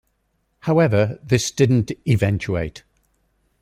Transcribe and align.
However 0.61 1.19
this 1.23 1.51
didn't 1.51 1.91
eventuate. 2.07 2.81